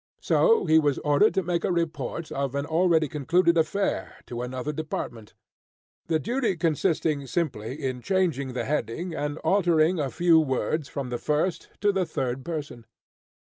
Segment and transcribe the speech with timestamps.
[0.23, 4.71] So he was ordered to make a report of an already concluded affair, to another
[4.73, 5.35] department;
[6.07, 11.19] the duty consisting simply in changing the heading and altering a few words from the
[11.19, 12.87] first to the third person.